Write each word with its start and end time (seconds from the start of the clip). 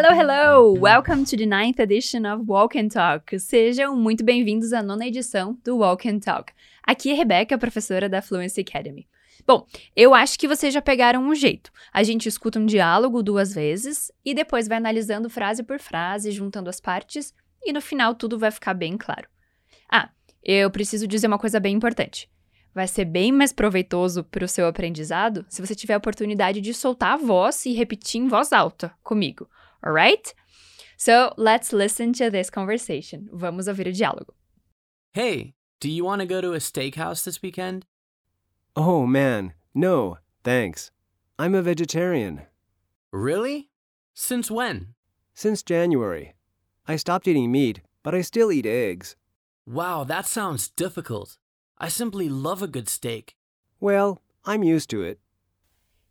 Hello, 0.00 0.14
hello! 0.14 0.78
Welcome 0.78 1.24
to 1.24 1.36
the 1.36 1.44
ninth 1.44 1.80
edition 1.80 2.24
of 2.24 2.44
Walk 2.46 2.78
and 2.78 2.88
Talk. 2.88 3.36
Sejam 3.36 3.96
muito 3.96 4.24
bem-vindos 4.24 4.72
à 4.72 4.80
nona 4.80 5.08
edição 5.08 5.58
do 5.64 5.78
Walk 5.78 6.08
and 6.08 6.20
Talk. 6.20 6.52
Aqui 6.84 7.10
é 7.10 7.14
Rebeca, 7.14 7.58
professora 7.58 8.08
da 8.08 8.22
Fluency 8.22 8.60
Academy. 8.60 9.08
Bom, 9.44 9.66
eu 9.96 10.14
acho 10.14 10.38
que 10.38 10.46
vocês 10.46 10.72
já 10.72 10.80
pegaram 10.80 11.24
um 11.24 11.34
jeito. 11.34 11.72
A 11.92 12.04
gente 12.04 12.28
escuta 12.28 12.60
um 12.60 12.64
diálogo 12.64 13.24
duas 13.24 13.52
vezes 13.52 14.12
e 14.24 14.34
depois 14.34 14.68
vai 14.68 14.78
analisando 14.78 15.28
frase 15.28 15.64
por 15.64 15.80
frase, 15.80 16.30
juntando 16.30 16.70
as 16.70 16.78
partes 16.78 17.34
e 17.60 17.72
no 17.72 17.80
final 17.80 18.14
tudo 18.14 18.38
vai 18.38 18.52
ficar 18.52 18.74
bem 18.74 18.96
claro. 18.96 19.28
Ah, 19.90 20.10
eu 20.44 20.70
preciso 20.70 21.08
dizer 21.08 21.26
uma 21.26 21.40
coisa 21.40 21.58
bem 21.58 21.74
importante. 21.74 22.30
Vai 22.72 22.86
ser 22.86 23.04
bem 23.04 23.32
mais 23.32 23.52
proveitoso 23.52 24.22
para 24.22 24.44
o 24.44 24.48
seu 24.48 24.68
aprendizado 24.68 25.44
se 25.48 25.60
você 25.60 25.74
tiver 25.74 25.94
a 25.94 25.98
oportunidade 25.98 26.60
de 26.60 26.72
soltar 26.72 27.14
a 27.14 27.16
voz 27.16 27.66
e 27.66 27.72
repetir 27.72 28.20
em 28.20 28.28
voz 28.28 28.52
alta 28.52 28.92
comigo. 29.02 29.48
Alright? 29.84 30.34
So 30.96 31.32
let's 31.36 31.72
listen 31.72 32.12
to 32.14 32.30
this 32.30 32.50
conversation. 32.50 33.28
Vamos 33.32 33.68
ouvir 33.68 33.86
o 33.86 33.92
diálogo. 33.92 34.34
Hey, 35.12 35.54
do 35.80 35.88
you 35.88 36.04
want 36.04 36.20
to 36.20 36.26
go 36.26 36.40
to 36.40 36.54
a 36.54 36.58
steakhouse 36.58 37.24
this 37.24 37.40
weekend? 37.40 37.86
Oh 38.74 39.06
man, 39.06 39.54
no, 39.74 40.18
thanks. 40.42 40.90
I'm 41.38 41.54
a 41.54 41.62
vegetarian. 41.62 42.42
Really? 43.12 43.70
Since 44.14 44.50
when? 44.50 44.94
Since 45.34 45.62
January. 45.62 46.34
I 46.86 46.96
stopped 46.96 47.28
eating 47.28 47.52
meat, 47.52 47.80
but 48.02 48.14
I 48.14 48.22
still 48.22 48.50
eat 48.50 48.66
eggs. 48.66 49.14
Wow, 49.66 50.02
that 50.04 50.26
sounds 50.26 50.70
difficult. 50.70 51.38
I 51.78 51.88
simply 51.88 52.28
love 52.28 52.60
a 52.60 52.66
good 52.66 52.88
steak. 52.88 53.36
Well, 53.78 54.20
I'm 54.44 54.64
used 54.64 54.90
to 54.90 55.02
it. 55.02 55.20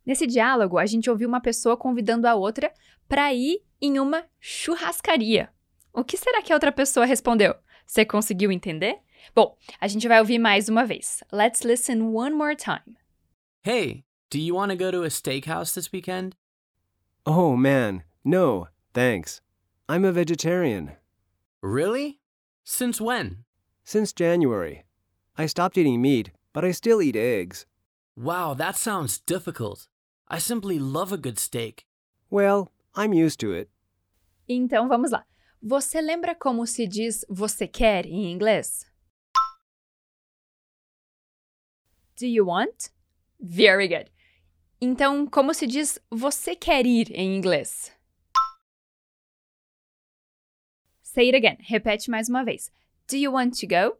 Nesse 0.08 0.26
diálogo, 0.26 0.78
a 0.78 0.86
gente 0.86 1.10
ouviu 1.10 1.28
uma 1.28 1.38
pessoa 1.38 1.76
convidando 1.76 2.26
a 2.26 2.34
outra 2.34 2.72
para 3.06 3.30
ir 3.34 3.62
em 3.78 3.98
uma 3.98 4.24
churrascaria. 4.40 5.50
O 5.92 6.02
que 6.02 6.16
será 6.16 6.40
que 6.40 6.50
a 6.50 6.56
outra 6.56 6.72
pessoa 6.72 7.04
respondeu? 7.04 7.54
Você 7.86 8.06
conseguiu 8.06 8.50
entender? 8.50 8.96
Bom, 9.34 9.54
a 9.78 9.86
gente 9.86 10.08
vai 10.08 10.18
ouvir 10.18 10.38
mais 10.38 10.66
uma 10.66 10.86
vez. 10.86 11.22
Let's 11.30 11.60
listen 11.60 12.14
one 12.14 12.34
more 12.34 12.56
time. 12.56 12.96
Hey, 13.62 14.02
do 14.30 14.38
you 14.38 14.54
want 14.56 14.70
to 14.70 14.78
go 14.78 14.90
to 14.90 15.04
a 15.04 15.10
steakhouse 15.10 15.74
this 15.74 15.92
weekend? 15.92 16.34
Oh 17.26 17.54
man, 17.54 18.02
no, 18.24 18.66
thanks. 18.94 19.42
I'm 19.90 20.06
a 20.06 20.12
vegetarian. 20.12 20.92
Really? 21.62 22.18
Since 22.64 22.98
when? 22.98 23.44
Since 23.84 24.14
January. 24.14 24.86
I 25.36 25.44
stopped 25.44 25.76
eating 25.76 26.00
meat, 26.00 26.30
but 26.54 26.64
I 26.64 26.72
still 26.72 27.02
eat 27.02 27.14
eggs. 27.14 27.66
Wow, 28.16 28.54
that 28.54 28.74
sounds 28.74 29.20
difficult. 29.20 29.86
I 30.30 30.38
simply 30.38 30.78
love 30.78 31.12
a 31.12 31.16
good 31.16 31.38
steak. 31.38 31.86
Well, 32.30 32.70
I'm 32.94 33.14
used 33.14 33.40
to 33.40 33.54
it. 33.54 33.70
Então 34.48 34.88
vamos 34.88 35.10
lá. 35.10 35.24
Você 35.62 36.00
lembra 36.00 36.34
como 36.34 36.66
se 36.66 36.86
diz 36.86 37.24
você 37.28 37.66
quer 37.66 38.06
em 38.06 38.30
inglês? 38.30 38.86
Do 42.18 42.26
you 42.26 42.46
want? 42.46 42.90
Very 43.40 43.88
good. 43.88 44.10
Então, 44.80 45.26
como 45.26 45.54
se 45.54 45.66
diz 45.66 45.98
você 46.10 46.54
quer 46.54 46.84
ir 46.86 47.10
em 47.12 47.36
inglês? 47.36 47.92
Say 51.02 51.32
it 51.32 51.36
again. 51.36 51.56
Repete 51.60 52.10
mais 52.10 52.28
uma 52.28 52.44
vez. 52.44 52.70
Do 53.08 53.16
you 53.16 53.32
want 53.32 53.58
to 53.60 53.66
go? 53.66 53.98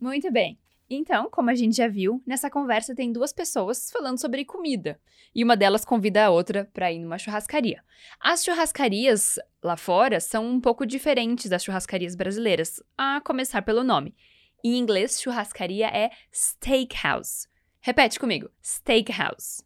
Muito 0.00 0.30
bem. 0.32 0.58
Então, 0.88 1.28
como 1.28 1.50
a 1.50 1.54
gente 1.54 1.76
já 1.76 1.88
viu, 1.88 2.22
nessa 2.24 2.48
conversa 2.48 2.94
tem 2.94 3.12
duas 3.12 3.32
pessoas 3.32 3.90
falando 3.90 4.20
sobre 4.20 4.44
comida, 4.44 5.00
e 5.34 5.42
uma 5.42 5.56
delas 5.56 5.84
convida 5.84 6.24
a 6.24 6.30
outra 6.30 6.70
para 6.72 6.92
ir 6.92 7.00
numa 7.00 7.18
churrascaria. 7.18 7.82
As 8.20 8.44
churrascarias 8.44 9.36
lá 9.60 9.76
fora 9.76 10.20
são 10.20 10.46
um 10.46 10.60
pouco 10.60 10.86
diferentes 10.86 11.50
das 11.50 11.64
churrascarias 11.64 12.14
brasileiras, 12.14 12.80
a 12.96 13.20
começar 13.20 13.62
pelo 13.62 13.82
nome. 13.82 14.14
Em 14.62 14.78
inglês, 14.78 15.20
churrascaria 15.20 15.88
é 15.88 16.10
steakhouse. 16.32 17.48
Repete 17.80 18.18
comigo: 18.20 18.48
steakhouse. 18.62 19.64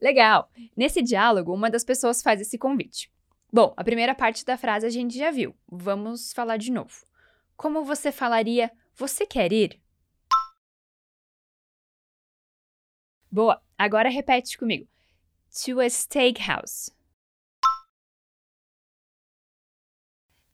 Legal! 0.00 0.50
Nesse 0.76 1.02
diálogo, 1.02 1.54
uma 1.54 1.70
das 1.70 1.84
pessoas 1.84 2.22
faz 2.22 2.40
esse 2.40 2.58
convite. 2.58 3.10
Bom, 3.52 3.74
a 3.76 3.84
primeira 3.84 4.14
parte 4.14 4.44
da 4.44 4.56
frase 4.56 4.86
a 4.86 4.90
gente 4.90 5.18
já 5.18 5.30
viu. 5.30 5.54
Vamos 5.70 6.32
falar 6.32 6.56
de 6.56 6.70
novo. 6.70 7.09
Como 7.60 7.84
você 7.84 8.10
falaria 8.10 8.72
você 8.94 9.26
quer 9.26 9.52
ir? 9.52 9.78
Boa! 13.30 13.62
Agora 13.76 14.08
repete 14.08 14.56
comigo. 14.56 14.88
To 15.62 15.78
a 15.78 15.90
steakhouse. 15.90 16.90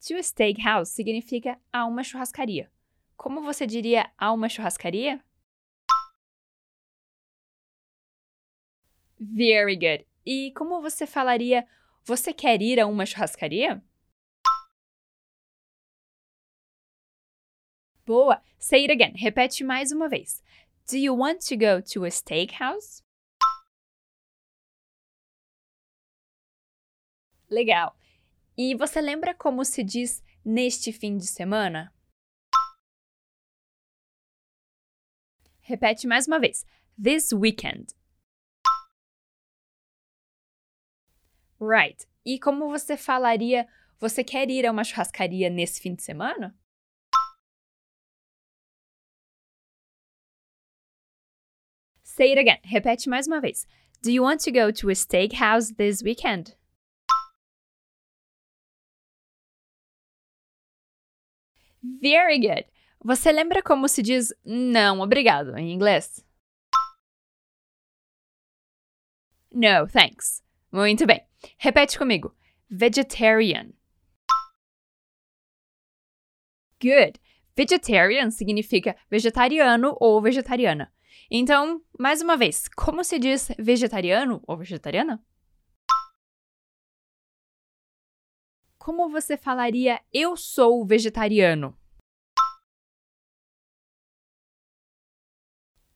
To 0.04 0.16
a 0.16 0.20
steakhouse 0.20 0.90
significa 0.90 1.60
a 1.72 1.86
uma 1.86 2.02
churrascaria. 2.02 2.68
Como 3.16 3.40
você 3.40 3.68
diria 3.68 4.10
a 4.18 4.32
uma 4.32 4.48
churrascaria? 4.48 5.24
Very 9.20 9.76
good. 9.76 10.04
E 10.26 10.50
como 10.56 10.82
você 10.82 11.06
falaria 11.06 11.68
você 12.04 12.34
quer 12.34 12.60
ir 12.60 12.80
a 12.80 12.86
uma 12.88 13.06
churrascaria? 13.06 13.80
Boa! 18.06 18.40
Say 18.58 18.84
it 18.84 18.92
again. 18.92 19.14
Repete 19.16 19.64
mais 19.64 19.90
uma 19.90 20.08
vez. 20.08 20.40
Do 20.88 20.96
you 20.96 21.12
want 21.12 21.40
to 21.48 21.56
go 21.56 21.80
to 21.92 22.04
a 22.04 22.10
steakhouse? 22.10 23.02
Legal! 27.50 27.96
E 28.56 28.76
você 28.76 29.00
lembra 29.00 29.34
como 29.34 29.64
se 29.64 29.82
diz 29.82 30.22
neste 30.44 30.92
fim 30.92 31.18
de 31.18 31.26
semana? 31.26 31.92
Repete 35.60 36.06
mais 36.06 36.28
uma 36.28 36.38
vez. 36.38 36.64
This 36.96 37.32
weekend. 37.32 37.92
Right. 41.60 42.06
E 42.24 42.38
como 42.38 42.68
você 42.68 42.96
falaria, 42.96 43.66
você 43.98 44.22
quer 44.22 44.48
ir 44.48 44.64
a 44.64 44.70
uma 44.70 44.84
churrascaria 44.84 45.50
nesse 45.50 45.80
fim 45.80 45.94
de 45.94 46.02
semana? 46.02 46.56
Say 52.16 52.32
it 52.32 52.38
again. 52.38 52.56
Repete 52.64 53.08
mais 53.08 53.26
uma 53.26 53.42
vez. 53.42 53.66
Do 54.02 54.10
you 54.10 54.22
want 54.22 54.40
to 54.44 54.50
go 54.50 54.70
to 54.70 54.88
a 54.88 54.94
steakhouse 54.94 55.76
this 55.76 56.02
weekend? 56.02 56.56
Very 61.82 62.38
good. 62.38 62.64
Você 63.04 63.30
lembra 63.30 63.62
como 63.62 63.86
se 63.86 64.02
diz 64.02 64.32
não, 64.46 65.00
obrigado 65.00 65.58
em 65.58 65.70
inglês? 65.70 66.24
No, 69.52 69.86
thanks. 69.86 70.42
Muito 70.72 71.06
bem. 71.06 71.20
Repete 71.58 71.98
comigo. 71.98 72.34
Vegetarian. 72.70 73.74
Good. 76.80 77.20
Vegetarian 77.54 78.30
significa 78.30 78.96
vegetariano 79.10 79.94
ou 80.00 80.22
vegetariana. 80.22 80.90
Então, 81.30 81.82
mais 81.98 82.20
uma 82.22 82.36
vez, 82.36 82.68
como 82.68 83.02
se 83.02 83.18
diz 83.18 83.48
vegetariano 83.58 84.42
ou 84.46 84.56
vegetariana? 84.56 85.24
Como 88.78 89.08
você 89.10 89.36
falaria 89.36 90.00
eu 90.12 90.36
sou 90.36 90.86
vegetariano? 90.86 91.76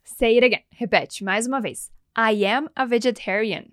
Say 0.04 0.36
it 0.36 0.44
again. 0.44 0.64
Repete 0.72 1.22
mais 1.22 1.46
uma 1.46 1.60
vez. 1.60 1.92
I 2.16 2.44
am 2.44 2.68
a 2.74 2.84
vegetarian. 2.84 3.72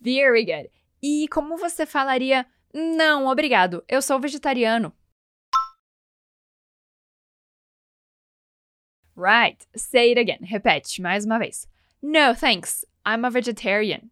Very 0.00 0.44
good. 0.44 0.70
E 1.02 1.26
como 1.28 1.56
você 1.56 1.84
falaria 1.84 2.46
não, 2.72 3.26
obrigado, 3.26 3.84
eu 3.88 4.02
sou 4.02 4.18
vegetariano? 4.18 4.92
Right. 9.16 9.66
Say 9.76 10.10
it 10.10 10.18
again. 10.18 10.40
Repete 10.42 11.00
mais 11.00 11.24
uma 11.24 11.38
vez. 11.38 11.68
No, 12.02 12.34
thanks. 12.34 12.84
I'm 13.06 13.24
a 13.24 13.30
vegetarian. 13.30 14.10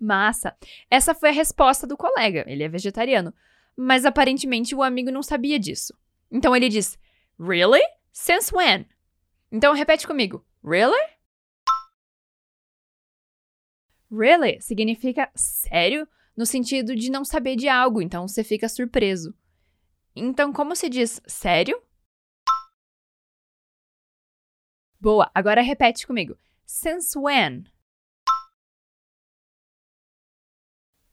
Massa! 0.00 0.56
Essa 0.90 1.14
foi 1.14 1.30
a 1.30 1.32
resposta 1.32 1.86
do 1.86 1.96
colega. 1.96 2.44
Ele 2.46 2.62
é 2.62 2.68
vegetariano. 2.68 3.34
Mas 3.76 4.04
aparentemente 4.04 4.74
o 4.74 4.82
amigo 4.82 5.10
não 5.10 5.22
sabia 5.22 5.58
disso. 5.58 5.92
Então 6.30 6.54
ele 6.54 6.68
diz: 6.68 6.98
Really? 7.38 7.82
Since 8.12 8.54
when? 8.54 8.86
Então 9.50 9.74
repete 9.74 10.06
comigo: 10.06 10.44
Really? 10.64 11.18
Really 14.10 14.60
significa 14.60 15.30
sério 15.34 16.08
no 16.36 16.46
sentido 16.46 16.94
de 16.94 17.10
não 17.10 17.24
saber 17.24 17.56
de 17.56 17.68
algo, 17.68 18.00
então 18.00 18.26
você 18.26 18.44
fica 18.44 18.68
surpreso. 18.68 19.34
Então, 20.18 20.52
como 20.52 20.74
se 20.74 20.88
diz 20.88 21.20
sério? 21.26 21.80
Boa, 25.00 25.30
agora 25.34 25.62
repete 25.62 26.06
comigo. 26.06 26.36
Since 26.66 27.16
when? 27.16 27.64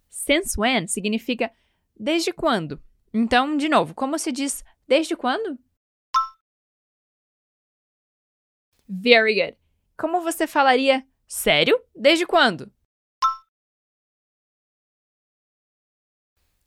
Since 0.09 0.59
when 0.59 0.87
significa 0.87 1.53
desde 1.95 2.33
quando. 2.33 2.81
Então, 3.13 3.55
de 3.55 3.69
novo, 3.69 3.93
como 3.93 4.17
se 4.17 4.31
diz 4.31 4.63
desde 4.87 5.15
quando? 5.15 5.59
Very 8.89 9.35
good. 9.35 9.57
Como 9.97 10.21
você 10.21 10.47
falaria 10.47 11.07
sério? 11.27 11.79
Desde 11.95 12.25
quando? 12.25 12.71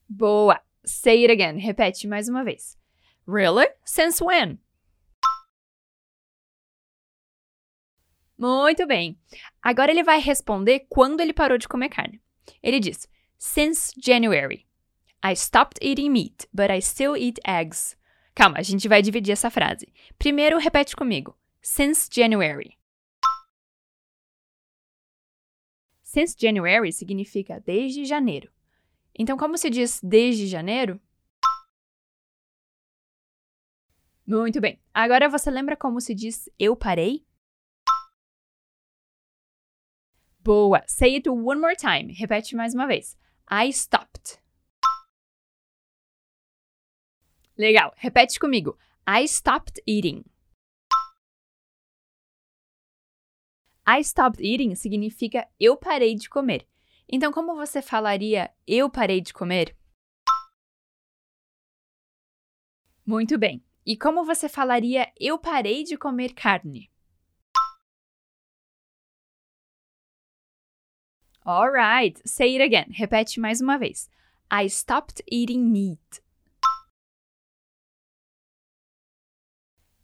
Boa. 0.09 0.68
Say 0.85 1.25
it 1.25 1.33
again. 1.33 1.59
Repete 1.59 2.07
mais 2.07 2.29
uma 2.29 2.45
vez. 2.45 2.77
Really? 3.27 3.67
Since 3.85 4.23
when? 4.23 4.59
Muito 8.39 8.87
bem. 8.87 9.19
Agora 9.61 9.91
ele 9.91 10.05
vai 10.05 10.21
responder 10.21 10.87
quando 10.89 11.21
ele 11.21 11.33
parou 11.33 11.59
de 11.59 11.67
comer 11.67 11.89
carne. 11.89 12.23
Ele 12.63 12.79
diz: 12.79 13.09
Since 13.37 13.93
January. 14.01 14.67
I 15.23 15.35
stopped 15.35 15.79
eating 15.83 16.11
meat, 16.11 16.47
but 16.55 16.71
I 16.71 16.81
still 16.81 17.17
eat 17.17 17.41
eggs. 17.45 17.97
Calma, 18.35 18.59
a 18.59 18.63
gente 18.63 18.87
vai 18.87 19.03
dividir 19.03 19.33
essa 19.33 19.51
frase. 19.51 19.93
Primeiro, 20.17 20.59
repete 20.59 20.95
comigo. 20.95 21.37
Since 21.61 22.09
January. 22.09 22.79
Since 26.05 26.37
January 26.39 26.93
significa 26.93 27.61
desde 27.61 28.05
janeiro. 28.05 28.51
Então, 29.19 29.37
como 29.37 29.59
se 29.59 29.69
diz 29.69 30.01
desde 30.01 30.47
janeiro? 30.47 31.01
Muito 34.25 34.61
bem. 34.61 34.81
Agora 34.95 35.29
você 35.29 35.51
lembra 35.51 35.77
como 35.77 36.01
se 36.01 36.15
diz 36.15 36.49
eu 36.59 36.77
parei? 36.77 37.27
Boa! 40.39 40.85
Say 40.87 41.17
it 41.17 41.29
one 41.29 41.61
more 41.61 41.75
time. 41.75 42.13
Repete 42.13 42.55
mais 42.55 42.75
uma 42.75 42.87
vez. 42.87 43.19
I 43.51 43.71
stopped. 43.73 44.41
Legal. 47.57 47.93
Repete 47.97 48.39
comigo. 48.39 48.79
I 49.07 49.27
stopped 49.27 49.83
eating. 49.85 50.25
I 53.87 54.05
stopped 54.05 54.41
eating 54.41 54.75
significa 54.77 55.49
eu 55.59 55.77
parei 55.77 56.15
de 56.15 56.29
comer. 56.29 56.69
Então, 57.11 57.33
como 57.33 57.55
você 57.55 57.81
falaria 57.81 58.53
eu 58.67 58.91
parei 58.91 59.23
de 59.23 59.33
comer? 59.33 59.75
Muito 63.07 63.39
bem. 63.39 63.65
E 63.87 63.97
como 63.97 64.25
você 64.27 64.47
falaria 64.47 65.11
eu 65.19 65.39
parei 65.39 65.83
de 65.83 65.97
comer 65.97 66.35
carne? 66.35 66.91
Alright, 71.47 72.21
say 72.27 72.61
it 72.61 72.63
again. 72.63 72.93
Repete 72.93 73.41
mais 73.41 73.63
uma 73.63 73.79
vez. 73.79 74.11
I 74.53 74.67
stopped 74.67 75.25
eating 75.31 75.61
meat. 75.71 76.23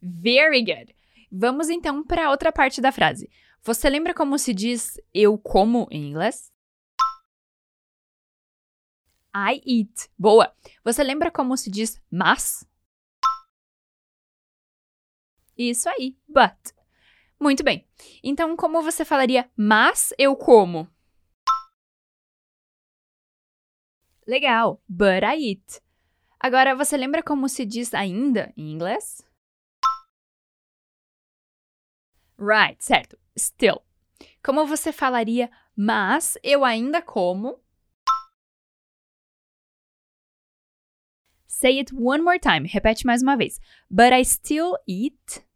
Very 0.01 0.65
good. 0.65 0.95
Vamos 1.31 1.69
então 1.69 2.03
para 2.03 2.31
outra 2.31 2.51
parte 2.51 2.81
da 2.81 2.91
frase. 2.91 3.29
Você 3.63 3.91
lembra 3.91 4.15
como 4.15 4.39
se 4.39 4.55
diz 4.55 4.99
eu 5.13 5.37
como 5.37 5.87
em 5.91 6.09
inglês? 6.09 6.54
I 9.35 9.61
eat. 9.67 10.09
Boa. 10.17 10.55
Você 10.85 11.03
lembra 11.03 11.29
como 11.29 11.57
se 11.57 11.69
diz 11.69 12.01
mas? 12.09 12.65
Isso 15.59 15.89
aí, 15.89 16.17
but. 16.29 16.73
Muito 17.41 17.65
bem. 17.65 17.87
Então, 18.23 18.57
como 18.57 18.81
você 18.83 19.05
falaria 19.05 19.51
mas 19.57 20.13
eu 20.17 20.37
como? 20.37 20.89
Legal, 24.27 24.81
but 24.89 25.23
I 25.23 25.51
eat. 25.51 25.81
Agora, 26.39 26.75
você 26.77 26.97
lembra 26.97 27.23
como 27.23 27.49
se 27.49 27.67
diz 27.67 27.93
ainda 27.93 28.53
em 28.57 28.71
inglês? 28.71 29.23
Right, 32.39 32.83
certo. 32.83 33.19
Still. 33.37 33.83
Como 34.45 34.67
você 34.67 34.93
falaria, 34.93 35.51
mas 35.77 36.39
eu 36.43 36.65
ainda 36.65 37.03
como? 37.03 37.64
Say 41.55 41.79
it 41.79 41.93
one 41.95 42.21
more 42.21 42.37
time. 42.37 42.67
Repete 42.67 43.07
mais 43.07 43.23
uma 43.23 43.37
vez. 43.37 43.61
But 43.89 44.13
I 44.13 44.25
still 44.25 44.77
eat. 44.89 45.47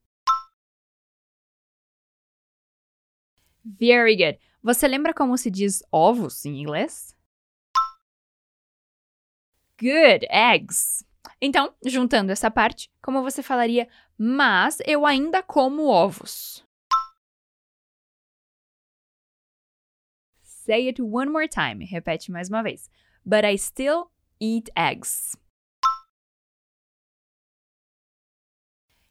Very 3.64 4.14
good. 4.14 4.38
Você 4.62 4.86
lembra 4.86 5.12
como 5.12 5.36
se 5.36 5.50
diz 5.50 5.82
ovos 5.90 6.44
em 6.44 6.60
inglês? 6.60 7.16
Good, 9.80 10.28
eggs. 10.30 11.04
Então, 11.40 11.74
juntando 11.84 12.30
essa 12.30 12.48
parte, 12.48 12.88
como 13.02 13.20
você 13.20 13.42
falaria, 13.42 13.88
mas 14.16 14.78
eu 14.86 15.04
ainda 15.04 15.42
como 15.42 15.88
ovos? 15.88 16.64
Say 20.42 20.86
it 20.86 21.02
one 21.02 21.28
more 21.28 21.48
time. 21.48 21.84
Repete 21.84 22.30
mais 22.30 22.48
uma 22.48 22.62
vez. 22.62 22.88
But 23.26 23.44
I 23.44 23.58
still 23.58 24.12
eat 24.40 24.70
eggs. 24.76 25.36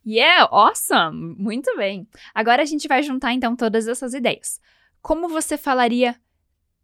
Yeah, 0.09 0.47
awesome! 0.53 1.35
Muito 1.37 1.75
bem. 1.75 2.07
Agora 2.33 2.61
a 2.61 2.65
gente 2.65 2.87
vai 2.87 3.03
juntar 3.03 3.33
então 3.33 3.57
todas 3.57 3.89
essas 3.89 4.13
ideias. 4.13 4.61
Como 5.01 5.27
você 5.27 5.57
falaria 5.57 6.17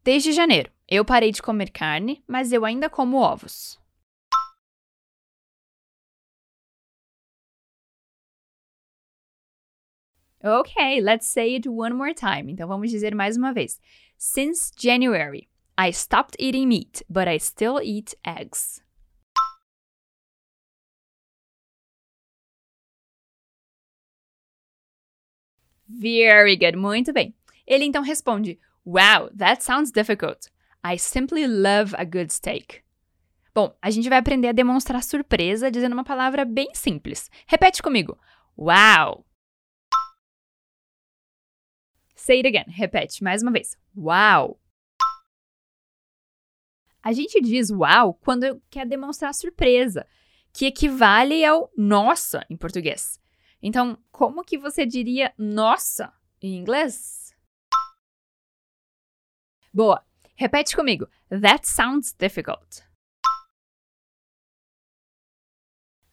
desde 0.03 0.33
janeiro? 0.33 0.69
Eu 0.89 1.05
parei 1.05 1.31
de 1.31 1.41
comer 1.41 1.71
carne, 1.71 2.21
mas 2.27 2.51
eu 2.51 2.65
ainda 2.65 2.89
como 2.89 3.15
ovos. 3.15 3.79
Ok, 10.43 10.99
let's 10.99 11.25
say 11.25 11.55
it 11.55 11.69
one 11.69 11.95
more 11.95 12.13
time. 12.13 12.51
Então 12.51 12.67
vamos 12.67 12.91
dizer 12.91 13.15
mais 13.15 13.37
uma 13.37 13.53
vez. 13.53 13.79
Since 14.17 14.73
January, 14.77 15.47
I 15.79 15.93
stopped 15.93 16.35
eating 16.37 16.67
meat, 16.67 17.05
but 17.09 17.29
I 17.29 17.39
still 17.39 17.79
eat 17.81 18.17
eggs. 18.27 18.83
Very 25.99 26.57
good, 26.57 26.75
muito 26.75 27.13
bem. 27.13 27.35
Ele 27.67 27.85
então 27.85 28.01
responde: 28.01 28.59
Wow, 28.85 29.29
that 29.37 29.63
sounds 29.63 29.91
difficult. 29.91 30.49
I 30.83 30.97
simply 30.97 31.47
love 31.47 31.95
a 31.95 32.03
good 32.03 32.33
steak. 32.33 32.81
Bom, 33.53 33.77
a 33.81 33.91
gente 33.91 34.09
vai 34.09 34.17
aprender 34.17 34.47
a 34.47 34.51
demonstrar 34.53 35.03
surpresa 35.03 35.69
dizendo 35.69 35.93
uma 35.93 36.03
palavra 36.03 36.43
bem 36.43 36.73
simples. 36.73 37.29
Repete 37.45 37.83
comigo. 37.83 38.17
Wow! 38.57 39.23
Say 42.15 42.37
it 42.37 42.47
again. 42.47 42.65
Repete 42.67 43.23
mais 43.23 43.43
uma 43.43 43.51
vez. 43.51 43.77
Wow! 43.95 44.59
A 47.03 47.13
gente 47.13 47.39
diz 47.41 47.69
wow 47.69 48.13
quando 48.13 48.61
quer 48.69 48.87
demonstrar 48.87 49.33
surpresa, 49.33 50.07
que 50.51 50.65
equivale 50.65 51.43
ao 51.43 51.69
nossa 51.77 52.45
em 52.49 52.57
português. 52.57 53.19
Então, 53.65 53.97
como 54.11 54.43
que 54.43 54.57
você 54.57 54.85
diria 54.85 55.33
nossa 55.37 56.13
em 56.41 56.57
inglês? 56.57 57.33
Boa. 59.73 60.05
Repete 60.35 60.75
comigo. 60.75 61.07
That 61.29 61.65
sounds 61.65 62.11
difficult. 62.11 62.83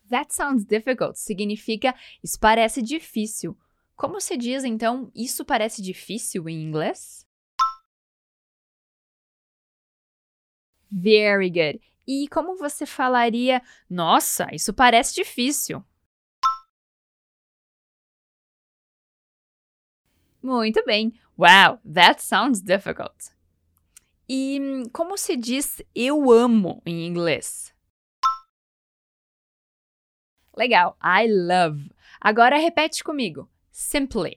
That 0.08 0.32
sounds 0.32 0.64
difficult 0.64 1.16
significa 1.16 1.94
isso 2.22 2.38
parece 2.38 2.80
difícil. 2.80 3.58
Como 3.96 4.20
se 4.20 4.36
diz 4.36 4.62
então 4.62 5.10
isso 5.12 5.44
parece 5.44 5.82
difícil 5.82 6.48
em 6.48 6.62
inglês? 6.62 7.26
Very 10.88 11.50
good. 11.50 11.80
E 12.06 12.28
como 12.28 12.56
você 12.56 12.86
falaria, 12.86 13.60
nossa, 13.88 14.46
isso 14.52 14.72
parece 14.72 15.14
difícil? 15.14 15.84
Muito 20.42 20.82
bem. 20.84 21.12
Wow, 21.36 21.78
that 21.84 22.22
sounds 22.22 22.60
difficult. 22.60 23.30
E 24.28 24.84
como 24.92 25.16
se 25.16 25.36
diz 25.36 25.82
eu 25.94 26.30
amo 26.30 26.80
em 26.86 27.06
inglês? 27.06 27.74
Legal, 30.56 30.96
I 31.02 31.26
love. 31.28 31.90
Agora 32.20 32.58
repete 32.58 33.02
comigo. 33.02 33.48
Simply. 33.72 34.36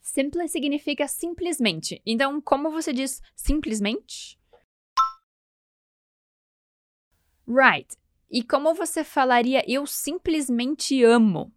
Simply 0.00 0.48
significa 0.48 1.06
simplesmente. 1.06 2.00
Então, 2.04 2.40
como 2.40 2.70
você 2.70 2.92
diz 2.92 3.22
simplesmente? 3.34 4.38
Right. 7.46 7.96
E 8.30 8.42
como 8.42 8.74
você 8.74 9.04
falaria 9.04 9.62
eu 9.70 9.86
simplesmente 9.86 11.02
amo? 11.04 11.55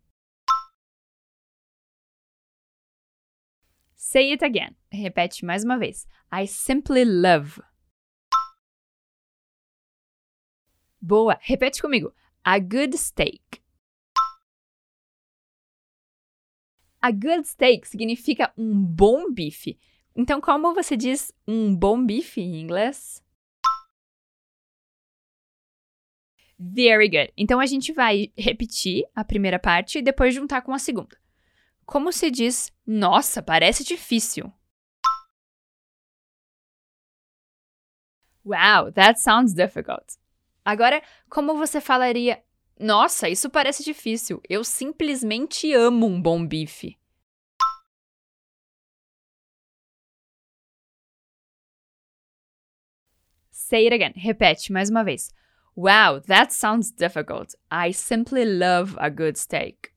Say 4.01 4.31
it 4.31 4.45
again. 4.45 4.77
Repete 4.89 5.43
mais 5.43 5.65
uma 5.65 5.77
vez. 5.77 6.07
I 6.31 6.47
simply 6.47 7.03
love. 7.03 7.61
Boa. 11.01 11.37
Repete 11.41 11.81
comigo. 11.81 12.15
A 12.41 12.59
good 12.59 12.97
steak. 12.97 13.61
A 17.01 17.11
good 17.11 17.45
steak 17.45 17.85
significa 17.85 18.53
um 18.57 18.81
bom 18.81 19.33
bife. 19.33 19.77
Então, 20.15 20.39
como 20.39 20.73
você 20.73 20.95
diz 20.95 21.33
um 21.45 21.75
bom 21.75 22.01
bife 22.05 22.39
em 22.39 22.61
inglês? 22.61 23.21
Very 26.57 27.09
good. 27.09 27.33
Então, 27.35 27.59
a 27.59 27.65
gente 27.65 27.91
vai 27.91 28.31
repetir 28.37 29.03
a 29.13 29.25
primeira 29.25 29.59
parte 29.59 29.99
e 29.99 30.01
depois 30.01 30.33
juntar 30.33 30.61
com 30.61 30.73
a 30.73 30.79
segunda. 30.79 31.18
Como 31.89 32.11
se 32.11 32.29
diz, 32.29 32.71
nossa, 32.85 33.41
parece 33.41 33.83
difícil. 33.83 34.53
Wow, 38.45 38.91
that 38.91 39.19
sounds 39.19 39.55
difficult. 39.55 40.19
Agora, 40.63 41.01
como 41.31 41.57
você 41.57 41.81
falaria, 41.81 42.43
nossa, 42.79 43.27
isso 43.27 43.49
parece 43.49 43.83
difícil. 43.83 44.39
Eu 44.47 44.63
simplesmente 44.63 45.73
amo 45.73 46.05
um 46.05 46.21
bom 46.21 46.45
bife. 46.45 46.95
Say 53.49 53.87
it 53.87 53.95
again. 53.95 54.13
Repete 54.15 54.71
mais 54.71 54.91
uma 54.91 55.03
vez. 55.03 55.31
Wow, 55.75 56.21
that 56.27 56.53
sounds 56.53 56.91
difficult. 56.91 57.55
I 57.71 57.93
simply 57.93 58.45
love 58.45 58.95
a 58.99 59.09
good 59.09 59.39
steak. 59.39 59.88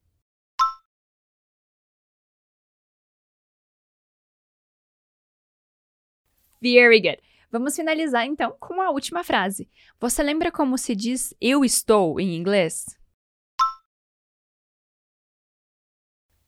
Very 6.63 7.01
good. 7.01 7.21
Vamos 7.51 7.75
finalizar 7.75 8.25
então 8.25 8.57
com 8.61 8.81
a 8.81 8.91
última 8.91 9.25
frase. 9.25 9.69
Você 9.99 10.23
lembra 10.23 10.53
como 10.53 10.79
se 10.79 10.95
diz 10.95 11.35
eu 11.41 11.65
estou 11.65 12.21
em 12.21 12.37
inglês? 12.37 12.87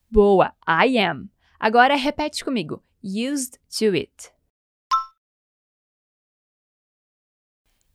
Boa, 0.08 0.54
I 0.68 0.96
am. 0.98 1.28
Agora 1.58 1.96
repete 1.96 2.44
comigo. 2.44 2.80
Used 3.02 3.58
to 3.76 3.86
it. 3.86 4.32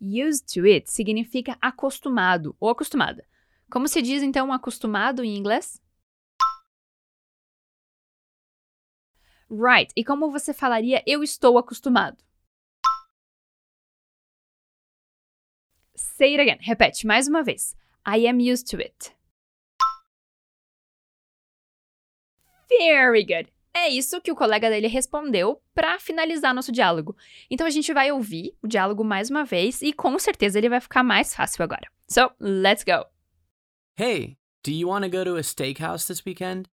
Used 0.01 0.45
to 0.53 0.65
it 0.65 0.91
significa 0.91 1.57
acostumado 1.61 2.53
ou 2.59 2.69
acostumada. 2.69 3.25
Como 3.71 3.87
se 3.87 4.01
diz 4.01 4.21
então 4.21 4.51
acostumado 4.51 5.23
em 5.23 5.37
inglês? 5.37 5.81
Right. 9.49 9.91
E 9.95 10.03
como 10.03 10.31
você 10.31 10.53
falaria 10.53 11.03
eu 11.05 11.23
estou 11.23 11.57
acostumado? 11.57 12.17
Say 15.95 16.35
it 16.37 16.41
again. 16.41 16.59
Repete 16.61 17.05
mais 17.07 17.27
uma 17.27 17.43
vez. 17.43 17.75
I 18.07 18.27
am 18.27 18.39
used 18.39 18.69
to 18.69 18.77
it. 18.77 19.15
Very 22.69 23.25
good. 23.25 23.51
É 23.73 23.87
isso 23.87 24.19
que 24.21 24.31
o 24.31 24.35
colega 24.35 24.69
dele 24.69 24.87
respondeu 24.87 25.61
para 25.73 25.99
finalizar 25.99 26.53
nosso 26.53 26.71
diálogo. 26.71 27.15
Então 27.49 27.65
a 27.65 27.69
gente 27.69 27.93
vai 27.93 28.11
ouvir 28.11 28.55
o 28.61 28.67
diálogo 28.67 29.03
mais 29.03 29.29
uma 29.29 29.43
vez 29.43 29.81
e 29.81 29.93
com 29.93 30.17
certeza 30.19 30.57
ele 30.57 30.69
vai 30.69 30.81
ficar 30.81 31.03
mais 31.03 31.33
fácil 31.33 31.63
agora. 31.63 31.89
So, 32.07 32.31
let's 32.39 32.83
go. 32.83 33.05
Hey, 33.97 34.37
do 34.63 34.71
you 34.71 34.89
want 34.89 35.03
to 35.05 35.09
go 35.09 35.23
to 35.23 35.37
a 35.37 35.43
steakhouse 35.43 36.07
this 36.07 36.25
weekend? 36.25 36.69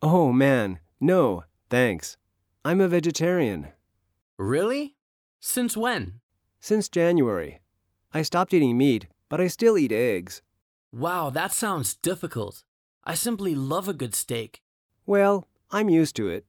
Oh 0.00 0.32
man, 0.32 0.78
no, 1.00 1.44
thanks. 1.72 2.18
I'm 2.66 2.82
a 2.82 2.86
vegetarian. 2.86 3.68
Really? 4.38 4.94
Since 5.40 5.74
when? 5.74 6.20
Since 6.60 6.90
January. 6.90 7.60
I 8.12 8.20
stopped 8.22 8.52
eating 8.52 8.76
meat, 8.76 9.06
but 9.30 9.40
I 9.40 9.48
still 9.48 9.78
eat 9.78 9.90
eggs. 9.90 10.42
Wow, 10.92 11.30
that 11.30 11.50
sounds 11.50 11.94
difficult. 11.94 12.62
I 13.04 13.14
simply 13.14 13.54
love 13.54 13.88
a 13.88 13.94
good 13.94 14.14
steak. 14.14 14.60
Well, 15.06 15.46
I'm 15.70 15.88
used 15.88 16.14
to 16.16 16.28
it. 16.28 16.44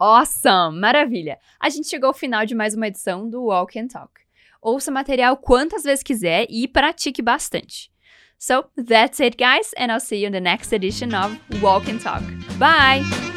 Awesome! 0.00 0.80
Maravilha! 0.80 1.36
A 1.60 1.70
gente 1.70 1.88
chegou 1.88 2.08
ao 2.08 2.12
final 2.12 2.44
de 2.44 2.56
mais 2.56 2.74
uma 2.74 2.88
edição 2.88 3.30
do 3.30 3.44
Walk 3.44 3.78
and 3.78 3.86
Talk. 3.86 4.12
Ouça 4.60 4.90
o 4.90 4.94
material 4.94 5.36
quantas 5.36 5.84
vezes 5.84 6.02
quiser 6.02 6.46
e 6.50 6.66
pratique 6.66 7.22
bastante. 7.22 7.92
So, 8.36 8.64
that's 8.76 9.20
it, 9.20 9.36
guys, 9.36 9.72
and 9.78 9.92
I'll 9.92 10.00
see 10.00 10.16
you 10.16 10.26
in 10.26 10.32
the 10.32 10.40
next 10.40 10.72
edition 10.72 11.14
of 11.14 11.38
Walk 11.62 11.88
and 11.88 12.00
Talk. 12.00 12.24
Bye! 12.58 13.31